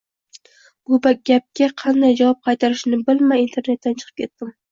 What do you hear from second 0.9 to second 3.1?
Bu gapga qanday javob qaytarishni